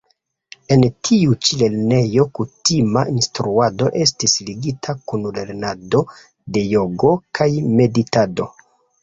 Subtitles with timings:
[0.75, 6.03] En tiu ĉi lernejo kutima instruado estis ligita kun lernado
[6.59, 8.51] de jogo kaj meditado.